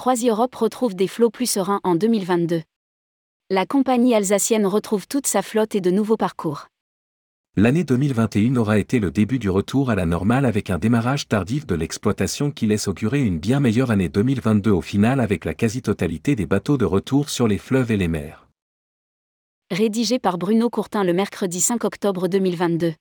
CroisiEurope 0.00 0.54
retrouve 0.54 0.96
des 0.96 1.08
flots 1.08 1.28
plus 1.28 1.44
sereins 1.44 1.78
en 1.84 1.94
2022. 1.94 2.62
La 3.50 3.66
compagnie 3.66 4.14
alsacienne 4.14 4.64
retrouve 4.64 5.06
toute 5.06 5.26
sa 5.26 5.42
flotte 5.42 5.74
et 5.74 5.82
de 5.82 5.90
nouveaux 5.90 6.16
parcours. 6.16 6.68
L'année 7.54 7.84
2021 7.84 8.56
aura 8.56 8.78
été 8.78 8.98
le 8.98 9.10
début 9.10 9.38
du 9.38 9.50
retour 9.50 9.90
à 9.90 9.94
la 9.94 10.06
normale 10.06 10.46
avec 10.46 10.70
un 10.70 10.78
démarrage 10.78 11.28
tardif 11.28 11.66
de 11.66 11.74
l'exploitation 11.74 12.50
qui 12.50 12.66
laisse 12.66 12.88
augurer 12.88 13.20
une 13.20 13.38
bien 13.38 13.60
meilleure 13.60 13.90
année 13.90 14.08
2022 14.08 14.70
au 14.70 14.80
final 14.80 15.20
avec 15.20 15.44
la 15.44 15.52
quasi-totalité 15.52 16.34
des 16.34 16.46
bateaux 16.46 16.78
de 16.78 16.86
retour 16.86 17.28
sur 17.28 17.46
les 17.46 17.58
fleuves 17.58 17.90
et 17.90 17.98
les 17.98 18.08
mers. 18.08 18.48
Rédigé 19.70 20.18
par 20.18 20.38
Bruno 20.38 20.70
Courtin 20.70 21.04
le 21.04 21.12
mercredi 21.12 21.60
5 21.60 21.84
octobre 21.84 22.26
2022. 22.26 22.94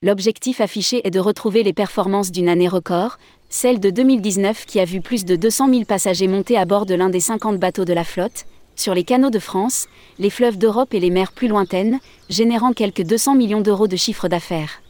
L'objectif 0.00 0.60
affiché 0.60 1.04
est 1.04 1.10
de 1.10 1.18
retrouver 1.18 1.64
les 1.64 1.72
performances 1.72 2.30
d'une 2.30 2.48
année 2.48 2.68
record, 2.68 3.18
celle 3.48 3.80
de 3.80 3.90
2019 3.90 4.64
qui 4.64 4.78
a 4.78 4.84
vu 4.84 5.00
plus 5.00 5.24
de 5.24 5.34
200 5.34 5.70
000 5.70 5.84
passagers 5.86 6.28
monter 6.28 6.56
à 6.56 6.66
bord 6.66 6.86
de 6.86 6.94
l'un 6.94 7.10
des 7.10 7.18
50 7.18 7.58
bateaux 7.58 7.84
de 7.84 7.92
la 7.92 8.04
flotte, 8.04 8.46
sur 8.76 8.94
les 8.94 9.02
canaux 9.02 9.30
de 9.30 9.40
France, 9.40 9.88
les 10.20 10.30
fleuves 10.30 10.56
d'Europe 10.56 10.94
et 10.94 11.00
les 11.00 11.10
mers 11.10 11.32
plus 11.32 11.48
lointaines, 11.48 11.98
générant 12.30 12.72
quelques 12.72 13.02
200 13.02 13.34
millions 13.34 13.60
d'euros 13.60 13.88
de 13.88 13.96
chiffre 13.96 14.28
d'affaires. 14.28 14.82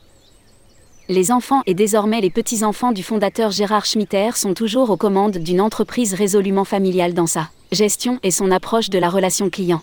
Les 1.08 1.32
enfants 1.32 1.62
et 1.64 1.72
désormais 1.72 2.20
les 2.20 2.28
petits-enfants 2.28 2.92
du 2.92 3.02
fondateur 3.02 3.50
Gérard 3.50 3.86
Schmitter 3.86 4.32
sont 4.34 4.52
toujours 4.52 4.90
aux 4.90 4.98
commandes 4.98 5.38
d'une 5.38 5.62
entreprise 5.62 6.12
résolument 6.12 6.66
familiale 6.66 7.14
dans 7.14 7.26
sa 7.26 7.48
gestion 7.72 8.18
et 8.22 8.30
son 8.30 8.50
approche 8.50 8.90
de 8.90 8.98
la 8.98 9.08
relation 9.08 9.48
client. 9.48 9.80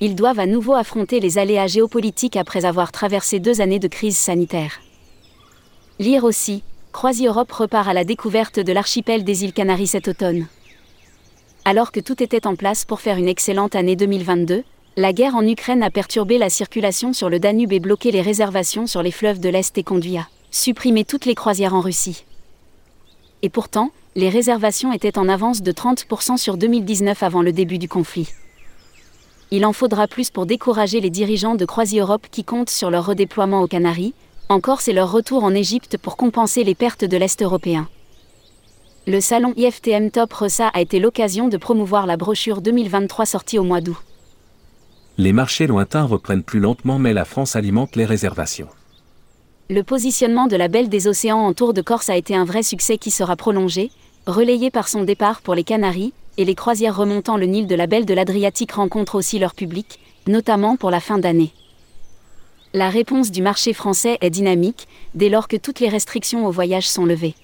Ils 0.00 0.14
doivent 0.14 0.38
à 0.38 0.46
nouveau 0.46 0.74
affronter 0.74 1.18
les 1.18 1.38
aléas 1.38 1.66
géopolitiques 1.66 2.36
après 2.36 2.64
avoir 2.64 2.92
traversé 2.92 3.40
deux 3.40 3.60
années 3.60 3.80
de 3.80 3.88
crise 3.88 4.16
sanitaire. 4.16 4.80
Lire 5.98 6.22
aussi, 6.22 6.62
CroisiEurope 6.92 7.50
repart 7.50 7.88
à 7.88 7.92
la 7.92 8.04
découverte 8.04 8.60
de 8.60 8.72
l'archipel 8.72 9.24
des 9.24 9.42
îles 9.42 9.52
Canaries 9.52 9.88
cet 9.88 10.06
automne. 10.06 10.46
Alors 11.64 11.90
que 11.90 11.98
tout 11.98 12.22
était 12.22 12.46
en 12.46 12.54
place 12.54 12.84
pour 12.84 13.00
faire 13.00 13.18
une 13.18 13.28
excellente 13.28 13.74
année 13.74 13.96
2022, 13.96 14.62
la 14.96 15.12
guerre 15.12 15.34
en 15.34 15.46
Ukraine 15.46 15.82
a 15.82 15.90
perturbé 15.90 16.38
la 16.38 16.48
circulation 16.48 17.12
sur 17.12 17.28
le 17.28 17.40
Danube 17.40 17.72
et 17.72 17.80
bloqué 17.80 18.12
les 18.12 18.22
réservations 18.22 18.86
sur 18.86 19.02
les 19.02 19.10
fleuves 19.10 19.40
de 19.40 19.48
l'Est 19.48 19.76
et 19.78 19.82
conduit 19.82 20.16
à 20.16 20.28
supprimer 20.52 21.04
toutes 21.04 21.26
les 21.26 21.34
croisières 21.34 21.74
en 21.74 21.80
Russie. 21.80 22.24
Et 23.42 23.48
pourtant, 23.48 23.90
les 24.14 24.28
réservations 24.28 24.92
étaient 24.92 25.18
en 25.18 25.28
avance 25.28 25.62
de 25.62 25.72
30% 25.72 26.36
sur 26.36 26.56
2019 26.56 27.22
avant 27.22 27.42
le 27.42 27.52
début 27.52 27.78
du 27.78 27.88
conflit. 27.88 28.28
Il 29.50 29.64
en 29.64 29.72
faudra 29.72 30.06
plus 30.06 30.30
pour 30.30 30.46
décourager 30.46 31.00
les 31.00 31.10
dirigeants 31.10 31.54
de 31.54 31.64
CroisiEurope 31.64 32.26
qui 32.30 32.44
comptent 32.44 32.70
sur 32.70 32.90
leur 32.90 33.06
redéploiement 33.06 33.62
aux 33.62 33.68
Canaries, 33.68 34.14
encore 34.48 34.80
c'est 34.80 34.92
leur 34.92 35.10
retour 35.10 35.44
en 35.44 35.54
Égypte 35.54 35.98
pour 35.98 36.16
compenser 36.16 36.64
les 36.64 36.74
pertes 36.74 37.04
de 37.04 37.16
l'Est 37.16 37.42
européen 37.42 37.88
le 39.08 39.22
salon 39.22 39.54
IFTM 39.56 40.10
Top 40.10 40.34
Ressa 40.34 40.68
a 40.68 40.82
été 40.82 41.00
l'occasion 41.00 41.48
de 41.48 41.56
promouvoir 41.56 42.04
la 42.04 42.18
brochure 42.18 42.60
2023 42.60 43.24
sortie 43.24 43.58
au 43.58 43.64
mois 43.64 43.80
d'août. 43.80 43.96
Les 45.16 45.32
marchés 45.32 45.66
lointains 45.66 46.04
reprennent 46.04 46.42
plus 46.42 46.60
lentement 46.60 46.98
mais 46.98 47.14
la 47.14 47.24
France 47.24 47.56
alimente 47.56 47.96
les 47.96 48.04
réservations. 48.04 48.68
Le 49.70 49.82
positionnement 49.82 50.46
de 50.46 50.56
la 50.56 50.68
Belle 50.68 50.90
des 50.90 51.08
Océans 51.08 51.38
en 51.38 51.54
Tour 51.54 51.72
de 51.72 51.80
Corse 51.80 52.10
a 52.10 52.18
été 52.18 52.36
un 52.36 52.44
vrai 52.44 52.62
succès 52.62 52.98
qui 52.98 53.10
sera 53.10 53.34
prolongé, 53.34 53.90
relayé 54.26 54.70
par 54.70 54.88
son 54.88 55.04
départ 55.04 55.40
pour 55.40 55.54
les 55.54 55.64
Canaries, 55.64 56.12
et 56.38 56.46
les 56.46 56.54
croisières 56.54 56.96
remontant 56.96 57.36
le 57.36 57.44
Nil 57.44 57.66
de 57.66 57.74
la 57.74 57.86
Belle 57.86 58.06
de 58.06 58.14
l'Adriatique 58.14 58.72
rencontrent 58.72 59.16
aussi 59.16 59.38
leur 59.38 59.54
public, 59.54 60.00
notamment 60.26 60.76
pour 60.76 60.90
la 60.90 61.00
fin 61.00 61.18
d'année. 61.18 61.52
La 62.72 62.88
réponse 62.88 63.30
du 63.30 63.42
marché 63.42 63.74
français 63.74 64.16
est 64.22 64.30
dynamique, 64.30 64.88
dès 65.14 65.28
lors 65.28 65.48
que 65.48 65.56
toutes 65.56 65.80
les 65.80 65.88
restrictions 65.90 66.46
au 66.46 66.50
voyage 66.50 66.88
sont 66.88 67.04
levées 67.04 67.34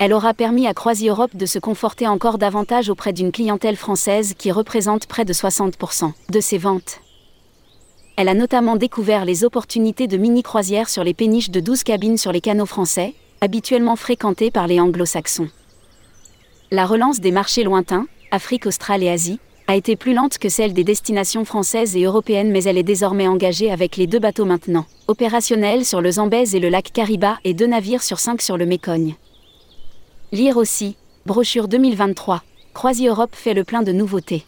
elle 0.00 0.14
aura 0.14 0.32
permis 0.32 0.66
à 0.66 0.72
CroisiEurope 0.72 1.36
de 1.36 1.44
se 1.44 1.58
conforter 1.58 2.08
encore 2.08 2.38
davantage 2.38 2.88
auprès 2.88 3.12
d'une 3.12 3.30
clientèle 3.30 3.76
française 3.76 4.32
qui 4.32 4.50
représente 4.50 5.06
près 5.06 5.26
de 5.26 5.34
60% 5.34 6.12
de 6.30 6.40
ses 6.40 6.56
ventes. 6.56 7.00
Elle 8.16 8.28
a 8.28 8.34
notamment 8.34 8.76
découvert 8.76 9.26
les 9.26 9.44
opportunités 9.44 10.06
de 10.06 10.16
mini-croisières 10.16 10.88
sur 10.88 11.04
les 11.04 11.12
péniches 11.12 11.50
de 11.50 11.60
12 11.60 11.82
cabines 11.82 12.16
sur 12.16 12.32
les 12.32 12.40
canaux 12.40 12.64
français, 12.64 13.12
habituellement 13.42 13.94
fréquentés 13.94 14.50
par 14.50 14.66
les 14.66 14.80
anglo-saxons. 14.80 15.50
La 16.72 16.86
relance 16.86 17.18
des 17.18 17.32
marchés 17.32 17.64
lointains, 17.64 18.06
Afrique 18.30 18.64
australe 18.64 19.02
et 19.02 19.08
Asie, 19.08 19.40
a 19.66 19.74
été 19.74 19.96
plus 19.96 20.14
lente 20.14 20.38
que 20.38 20.48
celle 20.48 20.72
des 20.72 20.84
destinations 20.84 21.44
françaises 21.44 21.96
et 21.96 22.04
européennes 22.04 22.52
mais 22.52 22.62
elle 22.62 22.78
est 22.78 22.84
désormais 22.84 23.26
engagée 23.26 23.72
avec 23.72 23.96
les 23.96 24.06
deux 24.06 24.20
bateaux 24.20 24.44
maintenant, 24.44 24.86
opérationnels 25.08 25.84
sur 25.84 26.00
le 26.00 26.12
Zambèze 26.12 26.54
et 26.54 26.60
le 26.60 26.68
lac 26.68 26.92
Kariba 26.92 27.38
et 27.42 27.54
deux 27.54 27.66
navires 27.66 28.04
sur 28.04 28.20
cinq 28.20 28.40
sur 28.40 28.56
le 28.56 28.66
Mécogne. 28.66 29.16
Lire 30.30 30.56
aussi, 30.58 30.96
brochure 31.26 31.66
2023, 31.66 32.44
CroisiEurope 32.72 33.34
fait 33.34 33.54
le 33.54 33.64
plein 33.64 33.82
de 33.82 33.90
nouveautés. 33.90 34.44